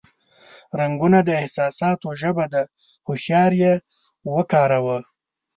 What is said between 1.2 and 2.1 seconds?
د احساساتو